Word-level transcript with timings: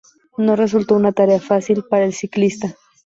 No 0.35 0.55
resultó 0.55 0.95
una 0.95 1.11
tarea 1.11 1.39
fácil 1.39 1.83
para 1.83 2.05
el 2.05 2.13
ciclista. 2.13 2.75